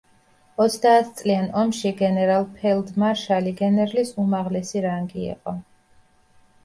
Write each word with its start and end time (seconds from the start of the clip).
ოცდაათწლიან 0.63 1.43
ომში 1.63 1.91
გენერალ-ფელდმარშალი 1.99 3.55
გენერლის 3.63 4.13
უმაღლესი 4.25 4.83
რანგი 4.87 5.25
იყო. 5.31 5.55